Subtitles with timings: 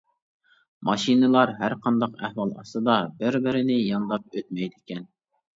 [0.87, 5.07] ماشىنىلار ھەرقانداق ئەھۋال ئاستىدا بىر-بىرىنى يانداپ ئۆتمەيدىكەن.